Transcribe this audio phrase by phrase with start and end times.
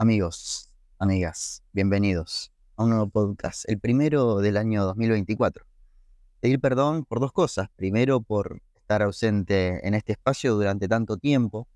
[0.00, 5.66] Amigos, amigas, bienvenidos a un nuevo podcast, el primero del año 2024.
[6.38, 7.68] Pedir perdón por dos cosas.
[7.74, 11.66] Primero, por estar ausente en este espacio durante tanto tiempo.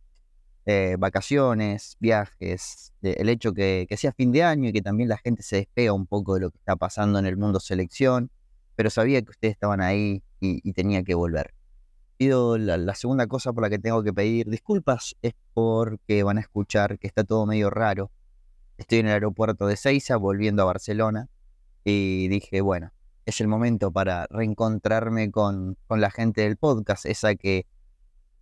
[0.67, 5.19] Eh, vacaciones, viajes, el hecho que, que sea fin de año y que también la
[5.19, 8.31] gente se despega un poco de lo que está pasando en el mundo selección,
[8.77, 11.55] pero sabía que ustedes estaban ahí y, tenía que volver.
[12.31, 16.99] La, segunda cosa por la que tengo que pedir disculpas es porque van a escuchar
[16.99, 18.11] que está todo medio raro.
[18.79, 21.29] Estoy en el aeropuerto de Seiza volviendo a Barcelona
[21.85, 22.93] y dije, bueno,
[23.27, 27.67] es el momento para reencontrarme con, con la gente del podcast, esa que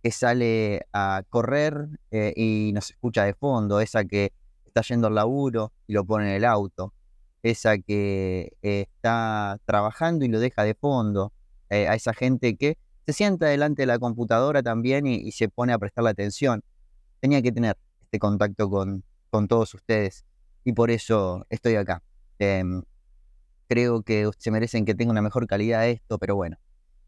[0.01, 4.33] que sale a correr eh, y nos escucha de fondo, esa que
[4.65, 6.93] está yendo al laburo y lo pone en el auto,
[7.43, 11.33] esa que eh, está trabajando y lo deja de fondo,
[11.69, 15.73] eh, a esa gente que se sienta delante de la computadora también y, se pone
[15.73, 16.63] a prestarle atención.
[17.19, 20.25] Tenía que tener este contacto con, con todos ustedes
[20.63, 22.03] y por eso estoy acá.
[22.39, 22.83] Em,
[23.67, 26.57] creo que se merecen que tenga una mejor calidad esto, pero bueno,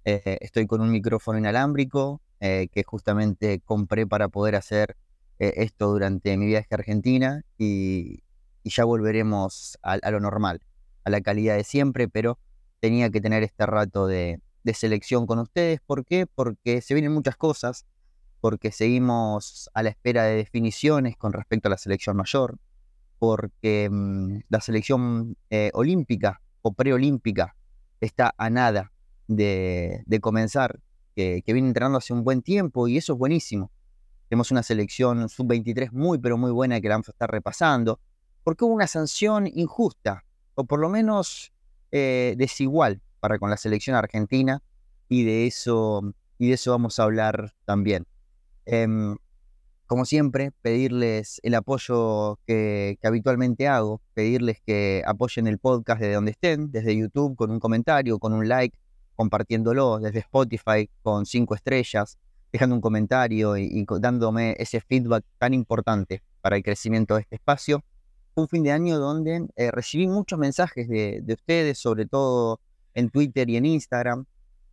[0.05, 4.97] estoy con un micrófono inalámbrico, eh, que justamente compré para poder hacer
[5.39, 8.21] eh, esto durante mi viaje a Argentina y,
[8.65, 10.61] ya volveremos a, lo normal,
[11.03, 12.39] a la calidad de siempre, pero
[12.79, 14.39] tenía que tener este rato de,
[14.73, 15.81] selección con ustedes.
[15.85, 16.25] ¿Por qué?
[16.25, 17.85] Porque se vienen muchas cosas,
[18.39, 22.57] porque seguimos a la espera de definiciones con respecto a la selección mayor,
[23.19, 27.55] porque mm, la selección eh, olímpica o preolímpica
[27.99, 28.91] está a nada
[29.27, 30.79] de comenzar
[31.13, 33.71] que, viene entrenando hace un buen tiempo y eso es buenísimo.
[34.29, 37.99] Tenemos una selección sub-23 muy, pero muy buena que la vamos a estar repasando,
[38.43, 41.53] porque hubo una sanción injusta, o por lo menos
[41.91, 44.61] eh, desigual para con la selección argentina,
[45.07, 48.05] y de eso, y de eso vamos a hablar también.
[48.65, 49.15] Em,
[49.85, 56.15] como siempre, pedirles el apoyo que, que, habitualmente hago, pedirles que apoyen el podcast desde
[56.15, 58.77] donde estén, desde YouTube, con un comentario, con un like,
[59.15, 62.17] compartiéndolo desde Spotify con cinco estrellas,
[62.51, 67.85] dejando un comentario y, dándome ese feedback tan importante para el crecimiento de este espacio.
[68.35, 72.59] un fin de año donde eh, recibí muchos mensajes de, ustedes, sobre todo
[72.93, 74.25] en Twitter y en Instagram,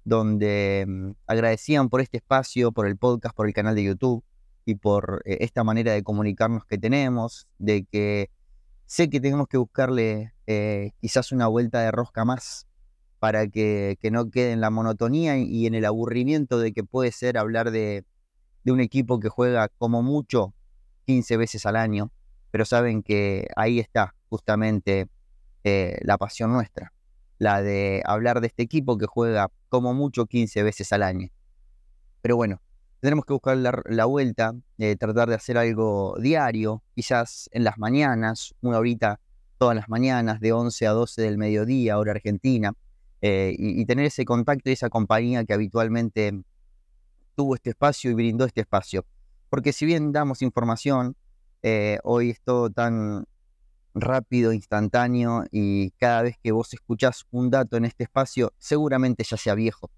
[0.04, 4.24] donde mm, agradecían por este espacio, por el podcast, por el canal de YouTube
[4.64, 8.30] y por eh, esta manera de comunicarnos que tenemos, de que
[8.86, 12.66] sé que tenemos que buscarle eh, quizás una vuelta de rosca más
[13.20, 17.38] para que, no quede en la monotonía y en el aburrimiento de que puede ser
[17.38, 18.04] hablar de,
[18.66, 20.54] un equipo que juega como mucho
[21.06, 22.10] 15 veces al año,
[22.50, 25.08] pero saben que ahí está justamente
[25.64, 26.92] eh, la pasión nuestra,
[27.40, 31.30] la de hablar de este equipo que juega como mucho 15 veces al año.
[32.20, 32.60] Pero bueno,
[33.00, 38.54] tenemos que buscar la, vuelta, eh, tratar de hacer algo diario, quizás en las mañanas,
[38.60, 39.18] una horita
[39.56, 42.74] todas las mañanas, de 11 a 12 del mediodía, hora argentina,
[43.22, 46.42] eh, y, tener ese contacto y esa compañía que habitualmente
[47.36, 49.06] tuvo este espacio y brindó este espacio.
[49.48, 51.16] Porque si bien damos información,
[51.62, 53.24] eh, hoy es todo tan
[53.94, 59.36] rápido, instantáneo y cada vez que vos escuchás un dato en este espacio, seguramente ya
[59.36, 59.90] sea viejo,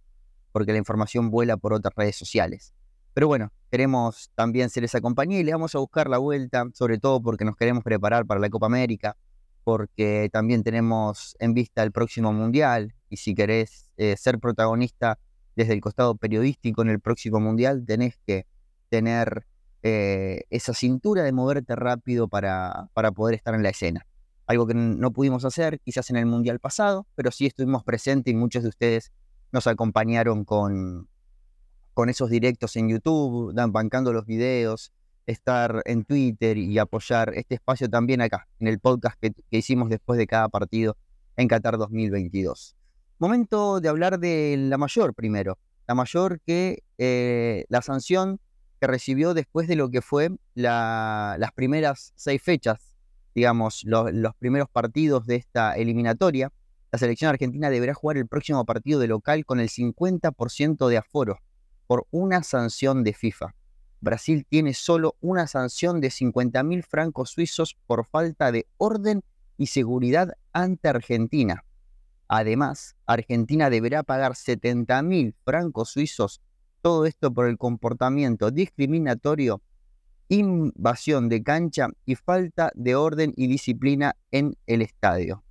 [0.53, 2.73] porque la información vuela por otras redes sociales.
[3.15, 6.99] Pero bueno, queremos también ser esa compañía y le vamos a buscar la vuelta, sobre
[6.99, 9.17] todo porque nos queremos preparar para la Copa América,
[9.65, 15.19] porque también tenemos en vista el próximo Mundial y si querés eh, ser protagonista
[15.55, 18.47] desde el costado periodístico en el próximo Mundial, tenés que
[18.89, 19.47] tener
[19.83, 24.07] eh, esa cintura de moverte rápido para, para poder estar en la escena.
[24.47, 28.37] Algo que no pudimos hacer quizás en el Mundial pasado, pero sí estuvimos presentes y
[28.37, 29.13] muchos de ustedes
[29.53, 31.09] nos acompañaron con,
[31.95, 34.93] con esos directos en YouTube, bancando los videos,
[35.27, 40.19] estar en Twitter y apoyar este espacio también acá, en el podcast que, hicimos después
[40.19, 40.97] de cada partido
[41.37, 42.77] en Qatar 2022.
[43.19, 45.59] Momento de hablar de la mayor primero.
[45.87, 48.41] La mayor que eh, la sanción
[48.83, 52.97] que recibió después de lo que fue las primeras seis fechas,
[53.33, 56.51] digamos, los primeros partidos de esta eliminatoria.
[56.91, 61.39] La selección argentina deberá jugar el próximo partido de local con el 50% de aforo
[61.87, 63.55] por una sanción de FIFA.
[64.01, 69.23] Brasil tiene solo una sanción de 50.000 francos suizos por falta de orden
[69.59, 71.65] y seguridad ante Argentina.
[72.27, 76.41] Además, Argentina deberá pagar 70.000 francos suizos,
[76.83, 79.63] todo esto por el comportamiento discriminatorio,
[80.29, 85.45] invasión de cancha y falta de orden y disciplina en el estadio.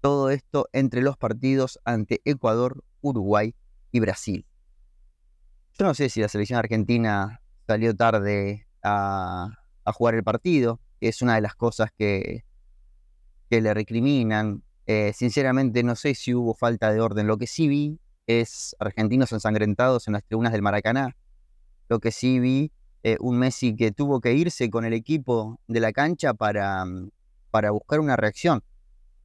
[0.00, 3.54] Todo esto entre los partidos ante Ecuador, Uruguay
[3.92, 4.44] y Brasil.
[5.78, 9.56] Yo no sé si la selección argentina salió tarde a,
[9.94, 10.80] jugar el partido.
[11.00, 12.44] es una de las cosas que,
[13.48, 14.64] que le recriminan.
[14.86, 17.28] Eh, sinceramente no sé si hubo falta de orden.
[17.28, 21.16] Lo que sí vi es argentinos ensangrentados en las tribunas del Maracaná.
[21.88, 22.72] Lo que sí vi,
[23.02, 27.10] eh, un Messi que tuvo que irse con el equipo de la cancha para, mm,
[27.50, 28.62] para buscar una reacción.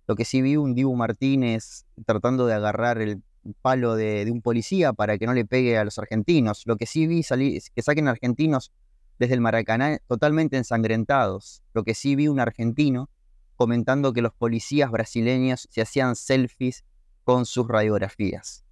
[0.08, 3.22] Lo que sí vi, un Dibu Martínez tratando de agarrar el
[3.62, 6.64] palo de, un policía para que no le pegue a los argentinos.
[6.66, 8.72] Lo que sí vi salir, que saquen argentinos
[9.20, 11.64] desde el Maracaná totalmente ensangrentados.
[11.74, 13.10] Lo que sí vi un argentino
[13.56, 16.84] comentando que los policías brasileños se hacían selfies
[17.24, 18.67] con sus radiografías.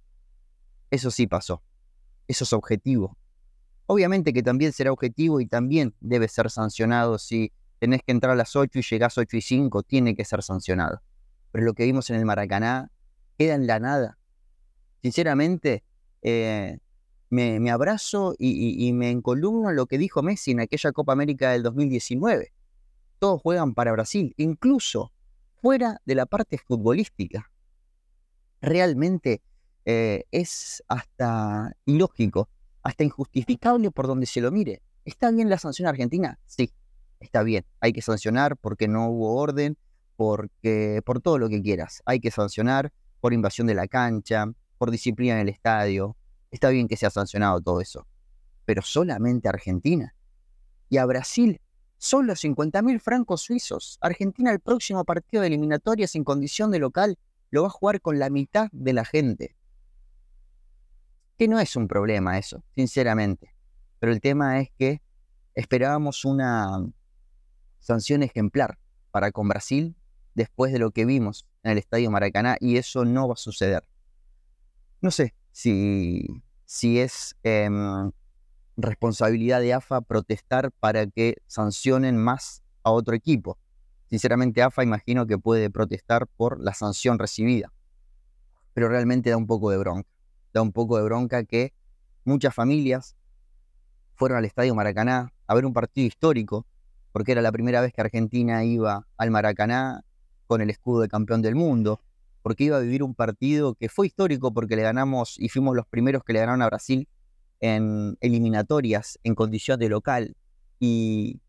[0.90, 1.62] Eso sí pasó.
[2.28, 3.16] Eso es objetivo.
[3.86, 8.36] Obviamente que también será objetivo y también debe ser sancionado si tenés que entrar a
[8.36, 11.02] las 8 y llegás a 8 y 5, tiene que ser sancionado.
[11.52, 12.90] Pero lo que vimos en el Maracaná
[13.38, 14.18] queda en la nada.
[15.02, 15.84] Sinceramente,
[16.22, 16.78] eh,
[17.30, 21.50] me, abrazo y, y, me encolumno en lo que dijo Messi en aquella Copa América
[21.52, 22.52] del 2019.
[23.18, 25.12] Todos juegan para Brasil, incluso
[25.60, 27.50] fuera de la parte futbolística.
[28.60, 29.42] Realmente
[29.88, 32.48] eh, es hasta ilógico,
[32.82, 34.82] hasta injustificable por donde se lo mire.
[35.04, 36.40] ¿Está bien la sanción argentina?
[36.44, 36.72] Sí,
[37.20, 37.64] está bien.
[37.78, 39.78] Hay que sancionar porque no hubo orden,
[40.16, 42.02] porque por todo lo que quieras.
[42.04, 44.46] Hay que sancionar por invasión de la cancha,
[44.76, 46.16] por disciplina en el estadio.
[46.50, 48.08] Está bien que sea sancionado todo eso.
[48.64, 50.16] Pero solamente Argentina.
[50.88, 51.60] Y a Brasil,
[51.96, 53.98] solo 50 mil francos suizos.
[54.00, 57.18] Argentina el próximo partido de eliminatorias en condición de local
[57.50, 59.55] lo va a jugar con la mitad de la gente
[61.36, 63.54] que no es un problema eso, sinceramente.
[63.98, 65.02] Pero el tema es que
[65.54, 66.86] esperábamos una
[67.78, 68.78] sanción ejemplar
[69.10, 69.96] para con Brasil
[70.34, 73.82] después de lo que vimos en el Estadio Maracaná y eso no va a suceder.
[75.00, 78.10] No sé si, si es em,
[78.76, 83.58] responsabilidad de AFA protestar para que sancionen más a otro equipo.
[84.08, 87.72] Sinceramente AFA imagino que puede protestar por la sanción recibida,
[88.74, 90.15] pero realmente da un poco de bronca
[90.56, 91.74] da un poco de bronca que
[92.24, 93.14] muchas familias
[94.14, 96.66] fueron al Estadio Maracaná a ver un partido histórico,
[97.12, 100.02] porque era la primera vez que Argentina iba al Maracaná
[100.46, 102.00] con el escudo de campeón del mundo,
[102.42, 105.86] porque iba a vivir un partido que fue histórico porque le ganamos y fuimos los
[105.86, 107.06] primeros que le ganaron a Brasil
[107.60, 110.36] en eliminatorias en condición de local
[110.78, 111.40] y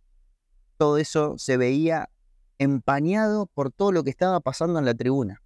[0.78, 2.10] todo eso se veía
[2.58, 5.42] empañado por todo lo que estaba pasando en la tribuna.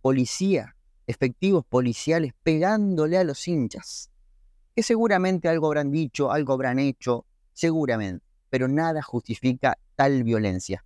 [0.00, 0.75] Policía
[1.06, 4.10] efectivos policiales pegándole a los hinchas,
[4.74, 10.84] que seguramente algo habrán dicho, algo habrán hecho, seguramente, pero nada justifica tal violencia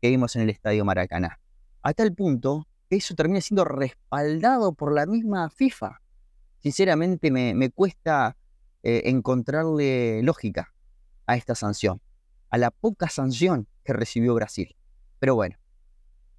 [0.00, 1.40] que vimos en el Estadio Maracaná.
[1.82, 6.00] A tal punto que eso termina siendo respaldado por la misma FIFA.
[6.60, 8.36] Sinceramente me, cuesta
[8.82, 10.72] eh, encontrarle lógica
[11.26, 12.00] a esta sanción,
[12.50, 14.74] a la poca sanción que recibió Brasil.
[15.18, 15.56] Pero bueno,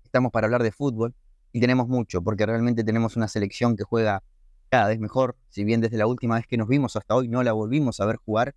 [0.04, 1.14] estamos para hablar de fútbol,
[1.52, 4.24] y tenemos mucho, porque realmente tenemos una selección que juega
[4.70, 5.36] cada vez mejor.
[5.50, 8.06] Si bien desde la última vez que nos vimos hasta hoy no la volvimos a
[8.06, 8.56] ver jugar,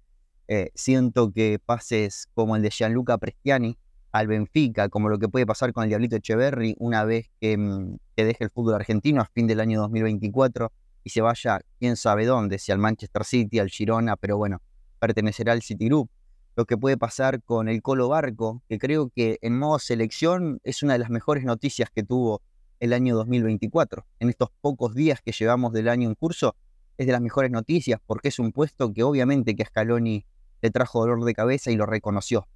[0.48, 3.78] eh, siento que pases como el de Gianluca Prestiani
[4.12, 7.96] al Benfica, como lo que puede pasar con el Diablito Echeverry una vez que, mm,
[8.14, 10.70] que deje el fútbol argentino a fin del año 2024
[11.04, 14.60] y se vaya quién sabe dónde, si al Manchester City, al Girona, pero bueno,
[14.98, 16.10] pertenecerá al Citigroup.
[16.54, 20.82] Lo que puede pasar con el Colo Barco, que creo que en modo selección es
[20.82, 22.42] una de las mejores noticias que tuvo
[22.82, 24.04] el año 2024.
[24.18, 26.56] En estos pocos días que llevamos del año en curso,
[26.98, 30.26] es de las mejores noticias porque es un puesto que obviamente que Scaloni
[30.60, 32.48] le trajo dolor de cabeza y lo reconoció.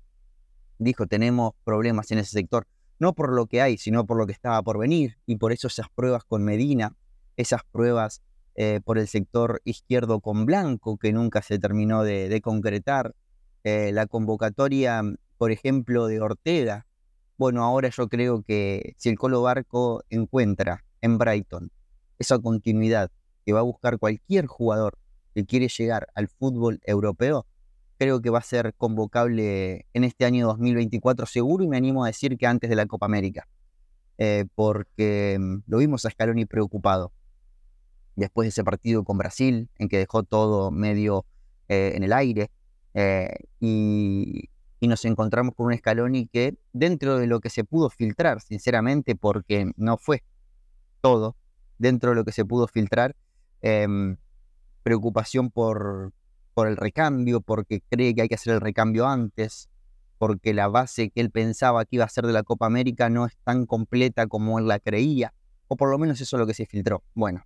[0.79, 2.67] Dijo, tenemos problemas en ese sector,
[2.99, 5.69] no por lo que hay, sino por lo que estaba por venir y por eso
[5.69, 6.97] esas pruebas con Medina,
[7.37, 8.21] esas pruebas
[8.57, 13.15] eh, por el sector izquierdo con Blanco que nunca se terminó de, concretar,
[13.63, 15.03] eh, la convocatoria,
[15.39, 16.85] por ejemplo, de Ortega,
[17.39, 21.71] bueno, ahora yo creo que si el Colo Barco encuentra en Brighton
[22.19, 23.11] esa continuidad
[23.45, 24.99] que va a buscar cualquier jugador
[25.35, 27.47] que quiere llegar al fútbol europeo,
[27.99, 32.09] creo que va a ser convocable en este año 2024 seguro y me animo a
[32.09, 33.47] decir que antes de la Copa América,
[34.19, 37.13] eh, porque mm, lo vimos a Scaloni preocupado
[38.17, 41.27] después de ese partido con Brasil, en que dejó todo medio
[41.69, 42.51] eh, en el aire,
[42.95, 43.29] eh,
[43.61, 44.49] y,
[44.81, 49.17] y nos encontramos con un Scaloni que dentro de lo que se pudo filtrar, sinceramente,
[49.17, 50.23] porque no fue
[51.01, 51.37] todo,
[51.79, 53.17] dentro de lo que se pudo filtrar,
[53.63, 54.17] em,
[54.83, 56.13] preocupación por,
[56.55, 59.69] por el recambio, porque cree que hay que hacer el recambio antes,
[60.19, 63.27] porque la base que él pensaba que iba a ser de la Copa América no
[63.27, 65.33] es tan completa como él la creía,
[65.69, 67.03] o por lo menos eso es lo que se filtró.
[67.15, 67.45] Bueno,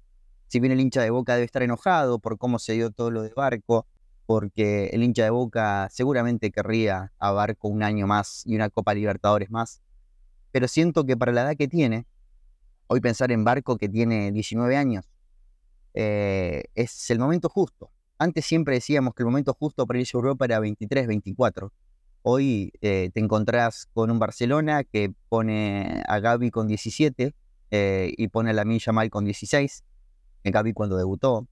[0.49, 3.23] si bien el hincha de Boca debe estar enojado por cómo se dio todo lo
[3.23, 3.87] de Barco,
[4.31, 8.95] porque el hincha de Boca seguramente querría a Barco un año más y una Copa
[8.95, 9.83] Libertadores más,
[10.53, 12.07] pero siento que para la edad que tiene,
[12.87, 15.05] hoy pensar en Barco que tiene 19 años,
[15.95, 17.91] eh, es el momento justo.
[18.19, 21.73] Antes siempre decíamos que el momento justo para irse a Europa era 23, 24.
[22.23, 27.35] Hoy eh, te encontrás con un Barcelona que pone a Gaby con 17
[27.73, 29.83] eh, y pone a Lamin Yamal con 16.
[30.45, 31.49] Gaby cuando debutó.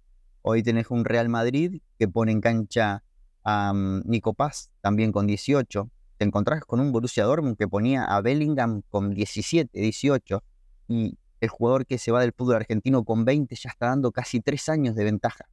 [0.50, 3.04] Hoy tenés un Real Madrid que pone en cancha
[3.44, 5.90] a mm, Nico Paz, también con 18.
[6.16, 10.42] Te encontrás con un Borussia Dortmund que ponía a Bellingham con 17, 18.
[10.88, 14.40] Y el jugador que se va del fútbol argentino con 20 ya está dando casi
[14.40, 15.44] tres años de ventaja.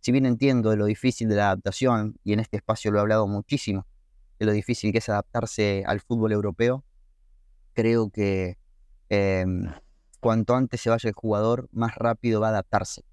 [0.00, 3.00] Si bien entiendo de lo difícil de la adaptación, y en este espacio lo he
[3.00, 3.86] hablado muchísimo,
[4.38, 6.84] de lo difícil que es adaptarse al fútbol europeo,
[7.72, 8.58] creo que
[9.08, 9.72] em,
[10.20, 13.04] cuanto antes se vaya el jugador, más rápido va a adaptarse.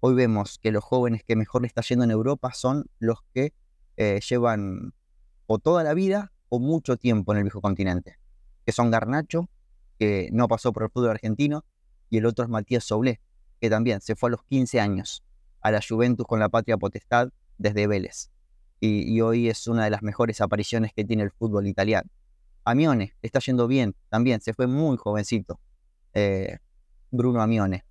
[0.00, 3.52] Hoy vemos que los jóvenes que mejor le está yendo en Europa son los que
[3.96, 4.94] eh, llevan
[5.46, 8.16] o toda la vida o mucho tiempo en el viejo continente,
[8.64, 9.48] que son Garnacho,
[9.98, 11.64] que no pasó por el fútbol argentino,
[12.10, 13.20] y el otro es Matías Soblé,
[13.60, 15.24] que también se fue a los 15 años
[15.60, 18.30] a la Juventus con la patria potestad desde Vélez.
[18.80, 22.08] Y, hoy es una de las mejores apariciones que tiene el fútbol italiano.
[22.64, 25.58] Amione está yendo bien, también se fue muy jovencito.
[26.14, 26.58] Eh,
[27.10, 27.84] Bruno Amione,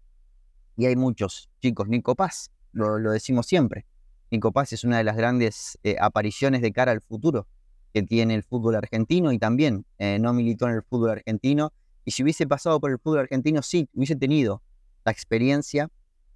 [0.77, 1.89] y hay muchos chicos.
[1.89, 3.86] Nico Paz, lo, decimos siempre.
[4.31, 7.48] Nico Paz es una de las grandes eh, apariciones de cara al futuro
[7.93, 11.74] que tiene el fútbol argentino y también eh, no militó en el fútbol argentino.
[12.05, 14.62] Y si hubiese pasado por el fútbol argentino, sí, hubiese tenido
[15.03, 15.89] la experiencia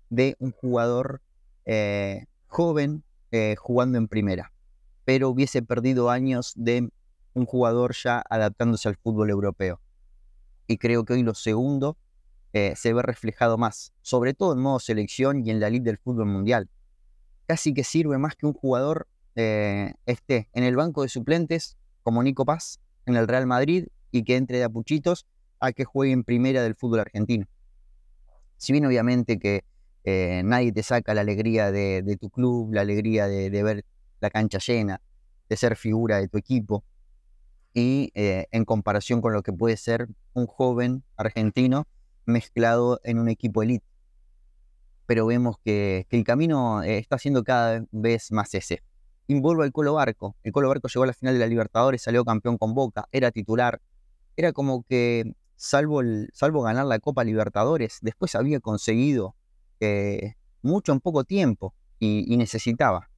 [0.10, 1.22] de un jugador
[1.66, 3.04] eh, joven
[3.60, 4.52] jugando en primera,
[5.06, 6.90] pero hubiese perdido años de
[7.34, 9.80] un jugador ya adaptándose al fútbol europeo.
[10.68, 11.96] Y creo que hoy lo segundo
[12.54, 15.98] eh, se ve reflejado más, sobre todo en modo selección y en la lid del
[15.98, 16.70] fútbol mundial.
[17.48, 22.22] Casi que sirve más que un jugador eh, esté en el banco de suplentes, como
[22.24, 25.26] Nico Paz, en el Real Madrid, y que entre de apuchitos
[25.62, 27.48] a que juegue en primera del fútbol argentino.
[28.58, 29.64] Si bien obviamente que
[30.04, 33.86] eh, nadie te saca la alegría de, tu club, la alegría de, ver
[34.20, 35.00] la cancha llena,
[35.48, 36.84] de ser figura de tu equipo,
[37.74, 41.88] y en comparación con lo que puede ser un joven argentino
[42.26, 43.86] mezclado en un equipo elite.
[45.06, 48.84] Pero vemos que, el camino eh, está siendo cada vez más ese.
[49.28, 50.36] Invuelvo al Colo Barco.
[50.44, 53.32] El Colo Barco llegó a la final de la Libertadores, salió campeón con Boca, era
[53.32, 53.82] titular.
[54.36, 56.02] Era como que, salvo,
[56.34, 59.36] salvo ganar la Copa Libertadores, después había conseguido
[59.80, 63.10] eh, mucho en poco tiempo y, necesitaba.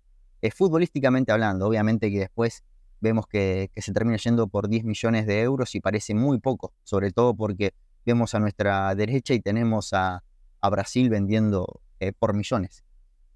[0.41, 2.63] Eh, futbolísticamente hablando, obviamente que después
[2.99, 6.73] vemos que, que, se termina yendo por 10 millones de euros y parece muy poco,
[6.83, 7.73] sobre todo porque
[8.05, 10.23] vemos a nuestra derecha y tenemos a,
[10.71, 12.85] Brasil vendiendo eh, por millones.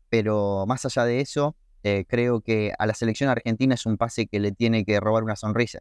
[0.10, 4.28] Pero más allá de eso, eh, creo que a la selección argentina es un pase
[4.28, 5.80] que le tiene que robar una sonrisa,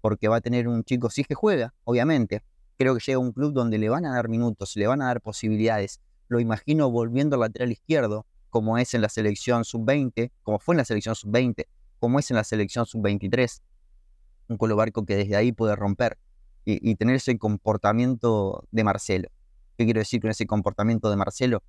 [0.00, 2.42] porque va a tener un chico, si es que juega, obviamente,
[2.76, 5.06] creo que llega a un club donde le van a dar minutos, le van a
[5.06, 6.00] dar posibilidades.
[6.28, 10.78] Lo imagino volviendo al lateral izquierdo, como es en la selección sub-20, como fue en
[10.78, 11.66] la selección sub-20,
[11.98, 13.62] como es en la selección sub-23.
[14.48, 16.18] Un Colo Barco que desde ahí puede romper
[16.70, 19.28] y, tener ese comportamiento de Marcelo.
[19.78, 21.62] ¿Qué quiero decir con ese comportamiento de Marcelo?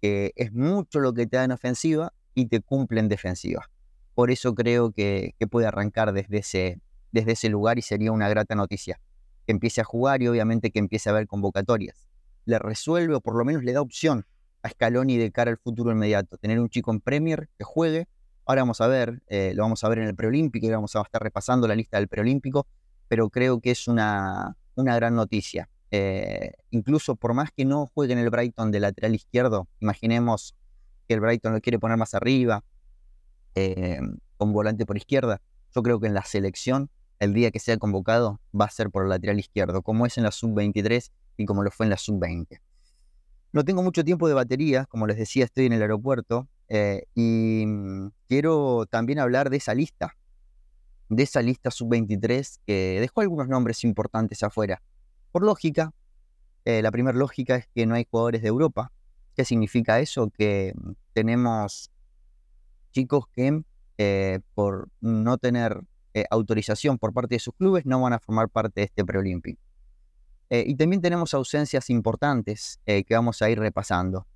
[0.00, 3.68] Que es mucho lo que te da en ofensiva y te cumple en defensiva.
[4.14, 6.80] Por eso creo que, puede arrancar desde ese,
[7.12, 8.98] desde ese lugar y sería una grata noticia.
[9.44, 12.08] Que empiece a jugar y obviamente que empiece a ver convocatorias.
[12.46, 14.24] Le resuelve o por lo menos le da opción
[14.62, 16.38] a Scaloni de cara al futuro inmediato.
[16.38, 18.08] Tener un chico en Premier que juegue.
[18.46, 21.02] Ahora vamos a ver, eh, lo vamos a ver en el preolímpico y vamos a
[21.02, 22.66] estar repasando la lista del preolímpico
[23.08, 25.68] pero creo que es una, gran noticia.
[25.90, 30.54] Eh, incluso por más que no juegue en el Brighton de lateral izquierdo, imaginemos
[31.06, 32.64] que el Brighton lo quiere poner más arriba,
[33.54, 34.00] eh,
[34.36, 35.40] con volante por izquierda,
[35.74, 39.04] yo creo que en la selección, el día que sea convocado, va a ser por
[39.04, 42.60] el lateral izquierdo, como es en la sub-23 y como lo fue en la sub-20.
[43.52, 47.64] No tengo mucho tiempo de batería, como les decía, estoy en el aeropuerto eh, y
[47.66, 50.16] mm, quiero también hablar de esa lista
[51.08, 54.82] de esa lista sub-23 que dejó algunos nombres importantes afuera.
[55.32, 55.92] Por lógica,
[56.64, 58.90] eh, la primera lógica es que no hay jugadores de Europa.
[59.36, 60.30] ¿Qué significa eso?
[60.30, 61.90] Que mm, tenemos
[62.92, 63.62] chicos que
[63.98, 65.80] eh, por no tener
[66.14, 69.60] eh, autorización por parte de sus clubes no van a formar parte de este preolímpico.
[70.48, 74.26] y también tenemos ausencias importantes que vamos a ir repasando.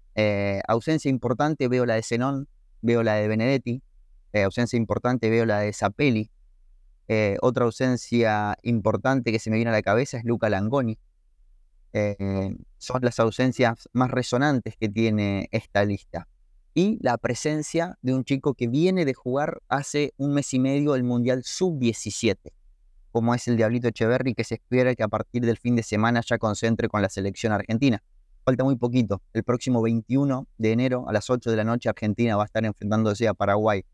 [0.67, 2.49] ausencia importante veo la de Zenón,
[2.83, 3.83] veo la de Benedetti.
[4.45, 6.31] ausencia importante veo la de Zapelli,
[7.12, 10.97] eh, otra ausencia importante que se me viene a la cabeza es Luca Langoni.
[11.93, 16.29] Eh, son las ausencias más resonantes que tiene esta lista.
[16.73, 20.95] y la presencia de un chico que viene de jugar hace un mes y medio
[20.95, 22.37] el Mundial Sub-17,
[23.11, 26.21] como es el Diablito Echeverry, que se espera que a partir del fin de semana
[26.25, 28.00] ya concentre con la selección argentina.
[28.45, 29.21] Falta muy poquito.
[29.33, 32.64] El próximo 21 de enero a las 8 de la noche Argentina va a estar
[32.64, 33.85] enfrentándose a Paraguay.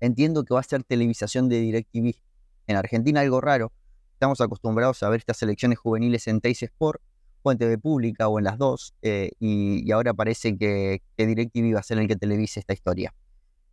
[0.00, 2.14] Entiendo que va a ser televisación de DirecTV.
[2.66, 3.72] En Argentina algo raro.
[4.12, 7.00] Estamos acostumbrados a ver estas selecciones juveniles en Teis Sport
[7.42, 8.94] o en TV Pública o en las dos.
[9.02, 13.14] Eh, y, ahora parece que, que DirecTV va a ser el que televise esta historia.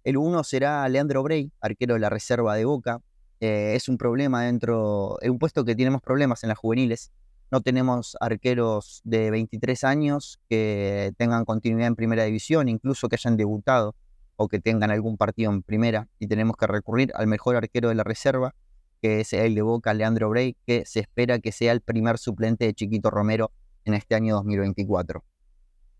[0.03, 3.01] El uno será Leandro Bray, arquero de la reserva de Boca.
[3.39, 7.11] Eh, es un problema dentro, es un puesto que tenemos problemas en las juveniles.
[7.51, 13.37] No tenemos arqueros de 23 años que tengan continuidad en primera división, incluso que hayan
[13.37, 13.95] debutado
[14.35, 16.07] o que tengan algún partido en primera.
[16.19, 18.55] Y tenemos que recurrir al mejor arquero de la reserva,
[19.01, 22.65] que es el de Boca, Leandro Bray, que se espera que sea el primer suplente
[22.65, 23.51] de Chiquito Romero
[23.85, 25.23] en este año 2024.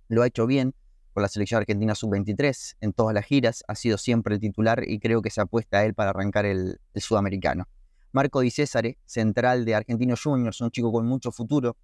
[0.10, 0.74] Lo ha hecho bien
[1.14, 5.00] con la selección argentina sub-23 en todas las giras, ha sido siempre el titular y
[5.00, 7.68] creo que se apuesta a él para arrancar el, sudamericano.
[8.12, 11.78] Marco Di Césare, central de Argentinos Juniors, un chico con mucho futuro,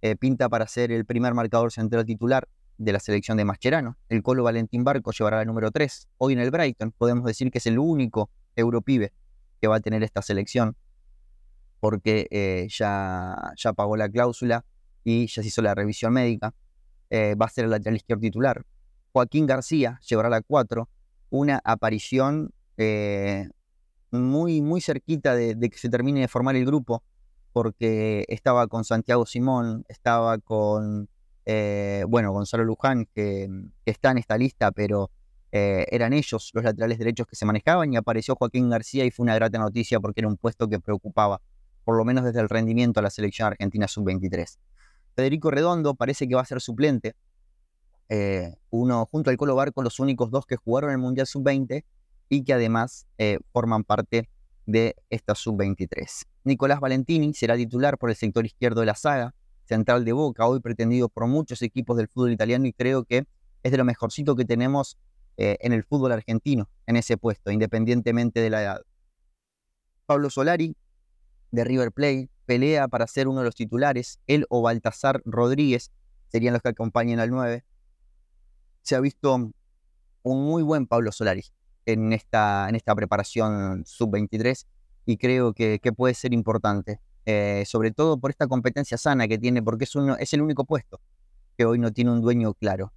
[0.00, 3.96] eh, pinta para ser el primer marcador central titular de la selección de Mascherano.
[4.08, 6.08] El Colo Valentín Barco llevará la número 3.
[6.18, 9.12] Hoy en el Brighton podemos decir que es el único europibe
[9.60, 10.76] que va a tener esta selección
[11.80, 14.64] porque eh, ya, ya pagó la cláusula
[15.04, 16.54] y ya se hizo la revisión médica.
[17.10, 18.64] Eh, va a ser el lateral izquierdo titular.
[19.12, 20.88] Joaquín García llevará la 4,
[21.30, 23.48] una aparición eh,
[24.10, 27.02] muy, muy cerquita de, que se termine de formar el grupo,
[27.52, 31.08] porque estaba con Santiago Simón, estaba con,
[31.50, 33.48] eh, bueno, Gonzalo Luján, que,
[33.86, 35.10] está en esta lista, pero
[35.50, 39.34] eran ellos los laterales derechos que se manejaban y apareció Joaquín García y fue una
[39.34, 41.40] grata noticia porque era un puesto que preocupaba,
[41.84, 44.58] por lo menos desde el rendimiento a la selección argentina sub-23.
[45.16, 47.16] Federico Redondo parece que va a ser suplente.
[48.08, 51.84] Eh, uno junto al Colo Barco, los únicos dos que jugaron el Mundial Sub-20
[52.28, 54.28] y que además eh, forman parte
[54.66, 56.24] de esta Sub-23.
[56.44, 59.34] Nicolás Valentini será titular por el sector izquierdo de la saga,
[59.68, 63.26] central de Boca, hoy pretendido por muchos equipos del fútbol italiano y creo que
[63.62, 64.96] es de lo mejorcito que tenemos
[65.36, 68.80] eh, en el fútbol argentino, en ese puesto, independientemente de la edad.
[70.06, 70.74] Pablo Solari,
[71.50, 74.20] de River Plate, pelea para ser uno de los titulares.
[74.26, 75.92] Él o Baltasar Rodríguez
[76.28, 77.64] serían los que acompañan al 9.
[78.82, 79.34] Se ha visto
[80.22, 81.44] un muy buen Pablo Solari
[81.84, 84.66] en esta, en esta preparación sub-23
[85.06, 87.00] y creo que, puede ser importante,
[87.30, 90.64] eh, sobre todo por esta competencia sana que tiene, porque es, uno, es el único
[90.64, 90.98] puesto
[91.58, 92.94] que hoy no tiene un dueño claro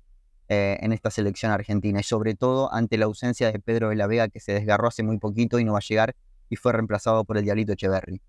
[0.48, 4.08] eh, en esta selección argentina y sobre todo ante la ausencia de Pedro de la
[4.08, 6.16] Vega que se desgarró hace muy poquito y no va a llegar
[6.48, 8.22] y fue reemplazado por el Diablito Echeverry.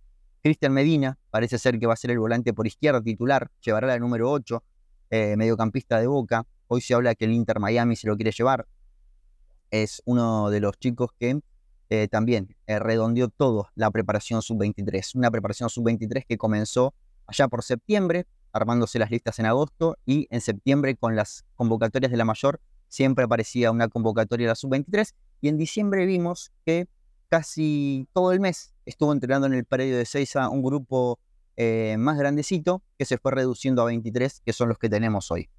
[0.43, 3.97] Cristian Medina parece ser que va a ser el volante por izquierda titular, llevará la
[4.01, 4.61] número 8,
[5.11, 6.45] eh, mediocampista de Boca.
[6.67, 8.67] Hoy se habla que el Inter Miami se lo quiere llevar.
[9.71, 11.38] Es uno de los chicos que
[11.94, 15.14] eh, también eh, redondeó todo la preparación sub-23.
[15.14, 16.94] Una preparación sub-23 que comenzó
[17.26, 22.16] allá por septiembre, armándose las listas en agosto y en septiembre con las convocatorias de
[22.16, 26.88] la mayor siempre aparecía una convocatoria de la sub-23 y en diciembre vimos que
[27.28, 31.18] casi todo el mes estuvo entrenando en el predio de Seiza un grupo
[31.59, 35.50] eh, más grandecito que se fue reduciendo a 23, que son los que tenemos hoy.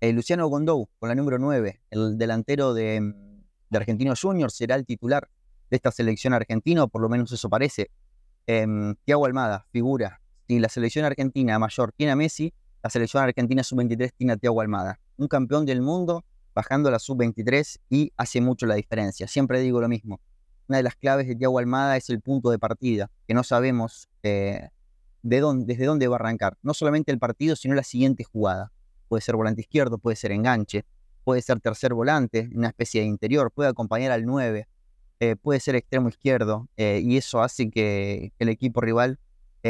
[0.00, 3.29] Luciano Gondou, con la número 9, el delantero de, mm,
[3.70, 5.28] de Argentinos Juniors, será el titular
[5.70, 7.90] de esta selección argentina, o por lo menos eso parece.
[8.46, 8.66] Eh,
[9.04, 10.20] Tiago Almada, figura.
[10.46, 12.52] Si la selección argentina mayor tiene a Messi,
[12.82, 14.98] la selección argentina sub-23 tiene a Tiago Almada.
[15.16, 19.28] Un campeón del mundo bajando a la sub-23 y hace mucho la diferencia.
[19.28, 20.20] Siempre digo lo mismo
[20.70, 24.08] una de las claves de Tiago Almada es el punto de partida, que no sabemos
[24.22, 24.68] eh,
[25.22, 26.56] desde dónde va a arrancar.
[26.62, 28.70] No solamente el partido, sino la siguiente jugada.
[29.08, 30.84] Puede ser volante izquierdo, puede ser enganche,
[31.24, 34.68] puede ser tercer volante, una especie de interior, puede acompañar al 9,
[35.20, 39.18] eh, puede ser extremo izquierdo, eh, y eso hace que, el equipo rival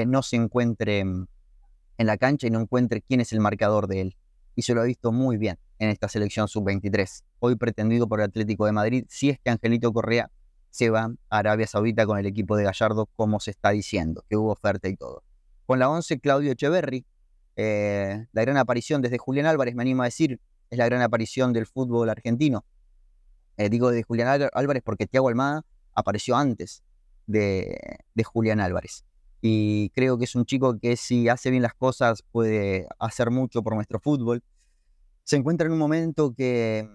[0.06, 1.26] no se encuentre en
[1.98, 4.16] la cancha y no encuentre quién es el marcador de él.
[4.54, 8.26] Y se lo ha visto muy bien en esta selección sub-23, hoy pretendido por el
[8.26, 10.30] Atlético de Madrid, si es que Angelito Correa
[10.70, 14.36] se va a Arabia Saudita con el equipo de Gallardo, como se está diciendo, que
[14.36, 15.24] hubo oferta y todo.
[15.66, 17.06] Con la 11, Claudio Echeverry,
[17.56, 21.52] eh, la gran aparición desde Julián Álvarez, me animo a decir, es la gran aparición
[21.52, 22.64] del fútbol argentino.
[23.56, 26.82] Eh, digo de Julián Álvarez porque Thiago Almada apareció antes
[27.26, 29.04] de, de Julián Álvarez.
[29.42, 33.62] Y creo que es un chico que si hace bien las cosas puede hacer mucho
[33.62, 34.42] por nuestro fútbol.
[35.24, 36.88] Se encuentra en un momento que,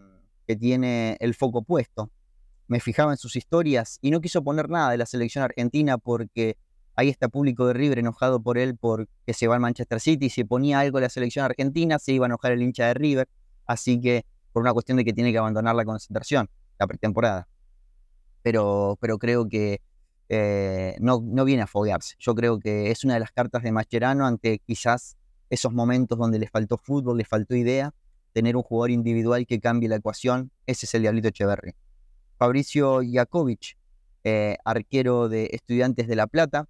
[0.47, 2.09] que tiene el foco puesto
[2.67, 6.57] me fijaba en sus historias y no quiso poner nada de la selección argentina porque
[6.95, 10.29] ahí está público de River enojado por él porque se va al Manchester City.
[10.29, 13.27] Si ponía algo de la selección argentina, se iba a enojar el hincha de River.
[13.65, 16.49] Así que por una cuestión de que tiene que abandonar la concentración,
[16.79, 17.47] la pretemporada.
[18.41, 19.81] Pero, pero creo que
[20.29, 22.15] eh, no, no viene a foguearse.
[22.19, 25.17] Yo creo que es una de las cartas de Mascherano ante quizás
[25.49, 27.93] esos momentos donde le faltó fútbol, le faltó idea,
[28.33, 31.73] tener un jugador individual que cambie la ecuación, ese es el Diablito Echeverry.
[32.37, 33.77] Fabricio Jakovic,
[34.23, 36.67] eh, arquero de Estudiantes de La Plata.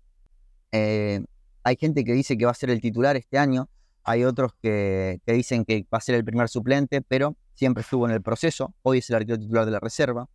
[0.72, 1.24] Eh,
[1.64, 3.70] hay gente que dice que va a ser el titular este año,
[4.06, 8.14] hay otros que, dicen que va a ser el primer suplente, pero siempre estuvo en
[8.14, 8.76] el proceso.
[8.84, 10.30] Hoy es el arquero titular de la reserva.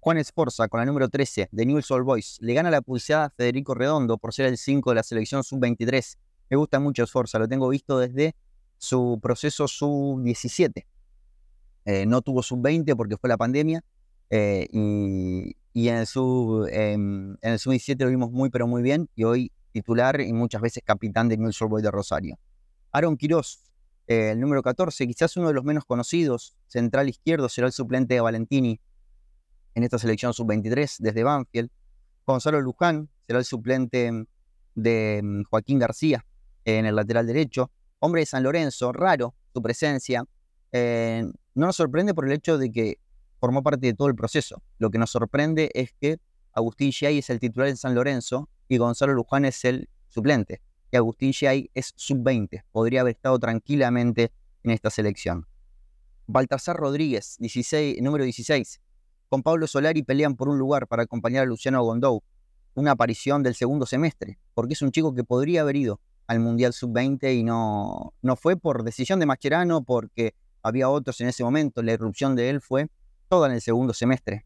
[0.00, 3.30] Juan Esforza, con la número 13 de Newell's Old Boys, le gana la pulseada a
[3.30, 6.18] Federico Redondo por ser el 5 de la selección sub-23.
[6.50, 8.34] Me gusta mucho Esforza, lo tengo visto desde
[8.76, 10.84] su proceso sub-17.
[11.84, 13.84] Eh, no tuvo sub-20 porque fue la pandemia.
[14.30, 15.54] Eh, y,
[15.88, 19.08] en el sub-17 lo vimos muy, pero muy bien.
[19.14, 22.36] Y hoy titular y muchas veces capitán de Newell's Old Boys de Rosario.
[22.92, 23.60] Aaron Quiroz,
[24.06, 28.14] eh, el número 14, quizás uno de los menos conocidos, central izquierdo, será el suplente
[28.14, 28.80] de Valentini
[29.74, 31.70] en esta selección sub-23 desde Banfield.
[32.26, 34.26] Gonzalo Luján será el suplente
[34.74, 36.24] de mm, Joaquín García
[36.64, 37.70] en el lateral derecho.
[37.98, 40.24] Hombre de San Lorenzo, raro su presencia.
[40.72, 41.24] Eh,
[41.54, 42.98] no nos sorprende por el hecho de que
[43.40, 44.62] formó parte de todo el proceso.
[44.78, 46.18] Lo que nos sorprende es que
[46.52, 50.60] Agustín Giai es el titular en San Lorenzo y Gonzalo Luján es el suplente.
[50.92, 52.64] Y Agustín Giai es sub-20.
[52.70, 54.30] Podría haber estado tranquilamente
[54.62, 55.46] en esta selección.
[56.26, 58.80] Baltasar Rodríguez, 16, número 16,
[59.30, 62.22] con Pablo Solari pelean por un lugar para acompañar a Luciano Gondou,
[62.74, 66.74] una aparición del segundo semestre, porque es un chico que podría haber ido al Mundial
[66.74, 71.82] Sub-20 y no, no fue por decisión de Mascherano, porque había otros en ese momento,
[71.82, 72.88] la irrupción de él fue
[73.28, 74.44] toda en el segundo semestre.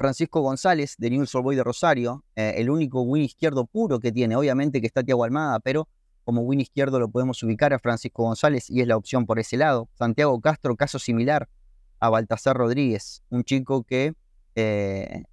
[0.00, 4.34] Francisco González, de Newell's Old de Rosario, eh, el único win izquierdo puro que tiene,
[4.34, 5.88] obviamente que está Tiago Almada, pero
[6.24, 9.58] como win izquierdo lo podemos ubicar a Francisco González y es la opción por ese
[9.58, 9.90] lado.
[9.98, 11.50] Santiago Castro, caso similar,
[11.98, 14.14] a Baltasar Rodríguez, un chico que
[14.54, 15.24] eh,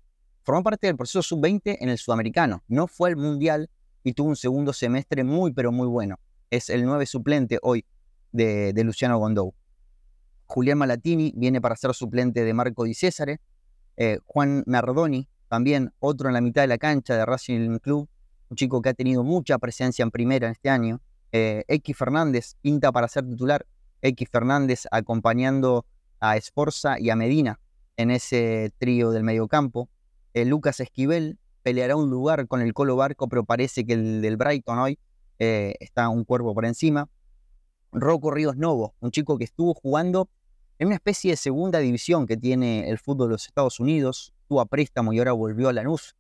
[0.44, 2.62] formó parte del proceso sub-20 en el sudamericano.
[2.68, 3.70] No fue al mundial
[4.04, 6.20] y tuvo un segundo semestre muy, pero muy bueno.
[6.50, 7.86] Es el nueve suplente hoy
[8.34, 9.54] de, Luciano Gondou.
[10.46, 13.40] Julián Malatini viene para ser suplente de Marco Di Césare.
[13.98, 18.08] Eh, Juan Nardoni, también otro en la mitad de la cancha de Racing Club,
[18.50, 21.02] un chico que ha tenido mucha presencia en primera este año.
[21.32, 23.66] Eh, X Fernández pinta para ser titular.
[24.02, 25.86] X Fernández acompañando
[26.20, 27.60] a Esforza y a Medina
[27.98, 29.90] en ese trío del mediocampo.
[30.34, 34.38] Eh, Lucas Esquivel peleará un lugar con el Colo Barco, pero parece que el del
[34.38, 35.00] Brighton hoy
[35.40, 37.10] eh, está un cuerpo por encima.
[37.92, 40.30] Rocco Ríos Novo, un chico que estuvo jugando
[40.80, 44.62] en una especie de segunda división que tiene el fútbol de los Estados Unidos, tuvo
[44.62, 46.16] a préstamo y ahora volvió a Lanús.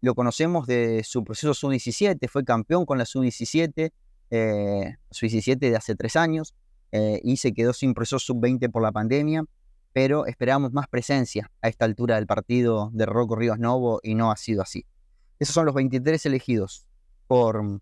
[0.00, 3.92] Lo conocemos de su proceso sub-17, fue campeón con la sub-17,
[4.30, 6.54] eh, sub-17 de hace tres años.
[6.94, 9.44] Eh, y se quedó sin proceso sub-20 por la pandemia,
[9.94, 14.30] pero esperábamos más presencia a esta altura del partido de Rocco Ríos Novo y no
[14.30, 14.84] ha sido así.
[15.38, 16.86] Esos son los 23 elegidos
[17.26, 17.80] por,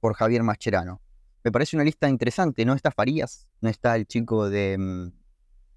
[0.00, 1.00] por Javier Mascherano.
[1.46, 5.12] Me parece una lista interesante, no está Farías, no está el chico mm,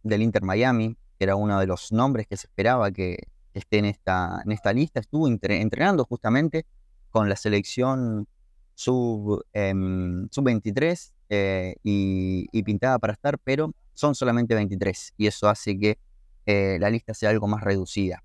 [0.01, 3.85] del Inter Miami, que era uno de los nombres que se esperaba que esté en
[3.85, 6.65] esta, en esta lista, estuvo entrenando justamente
[7.11, 8.27] con la selección
[8.73, 15.49] sub, em, sub 23 eh, y, pintada para estar, pero son solamente 23 y eso
[15.49, 15.99] hace que
[16.47, 18.23] eh, la lista sea algo más reducida.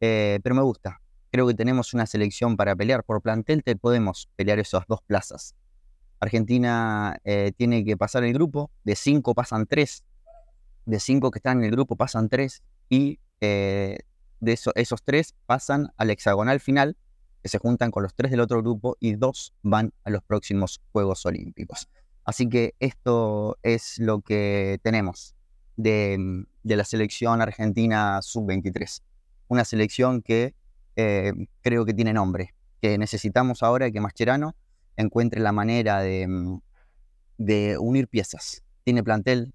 [0.00, 3.04] Eh, pero me gusta, creo que tenemos una selección para pelear.
[3.04, 5.54] Por plantel te podemos pelear esas dos plazas.
[6.22, 7.18] Argentina
[7.56, 10.04] tiene que pasar el grupo, de 5 pasan 3,
[10.86, 16.10] de 5 que están en el grupo pasan 3 y de esos 3 pasan al
[16.10, 16.96] hexagonal final,
[17.42, 20.80] que se juntan con los 3 del otro grupo y 2 van a los próximos
[20.92, 21.88] Juegos Olímpicos.
[22.24, 25.34] Así que esto es lo que tenemos
[25.76, 29.02] de, mm, la selección argentina sub-23.
[29.48, 30.54] Una selección que
[30.94, 31.32] eh,
[31.62, 34.54] creo que tiene nombre, que necesitamos ahora que Mascherano
[34.96, 36.60] encuentre la manera de, mm,
[37.38, 38.62] de unir piezas.
[38.84, 39.52] Tiene plantel,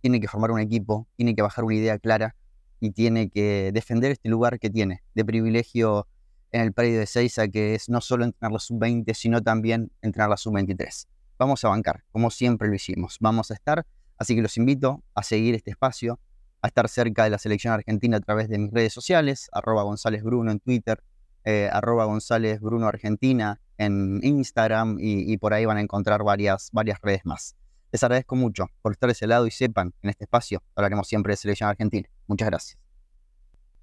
[0.00, 2.36] tiene que formar un equipo, tiene que bajar una idea clara
[2.80, 6.06] y tiene que defender este lugar que tiene de privilegio
[6.52, 10.30] en el predio de Seiza, que es no solo entrenar la sub-20, sino también entrenar
[10.30, 11.06] la sub-23
[11.40, 13.16] vamos a bancar, como siempre lo hicimos.
[13.18, 13.86] Vamos a estar,
[14.18, 16.20] así que los invito a seguir este espacio,
[16.60, 20.22] a estar cerca de la selección argentina a través de mis redes sociales, arroba González
[20.22, 21.02] Bruno en Twitter,
[21.44, 27.00] eh, arroba González Bruno Argentina en Instagram y, por ahí van a encontrar varias, varias
[27.00, 27.56] redes más.
[27.92, 31.32] Les agradezco mucho por estar de ese lado y sepan, en este espacio hablaremos siempre
[31.32, 32.08] de selección argentina.
[32.26, 32.79] Muchas gracias.